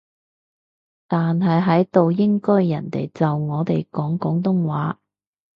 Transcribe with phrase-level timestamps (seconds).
[1.07, 4.99] 但係喺度應該人哋就我哋講廣東話